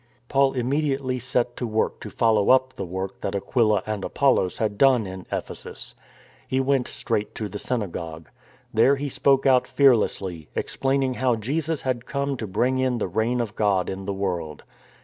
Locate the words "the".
2.73-2.85, 7.47-7.59, 12.97-13.07, 14.07-14.11